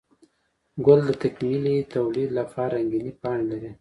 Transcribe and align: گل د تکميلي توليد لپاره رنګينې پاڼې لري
گل 0.85 0.99
د 1.09 1.11
تکميلي 1.21 1.75
توليد 1.93 2.29
لپاره 2.39 2.73
رنګينې 2.79 3.11
پاڼې 3.21 3.43
لري 3.51 3.69